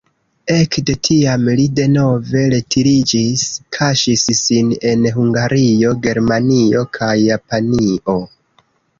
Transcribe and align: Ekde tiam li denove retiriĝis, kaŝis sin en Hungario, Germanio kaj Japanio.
Ekde 0.51 0.93
tiam 1.07 1.43
li 1.57 1.65
denove 1.79 2.39
retiriĝis, 2.53 3.43
kaŝis 3.77 4.23
sin 4.39 4.71
en 4.93 5.05
Hungario, 5.17 5.91
Germanio 6.07 6.81
kaj 6.99 7.11
Japanio. 7.25 8.17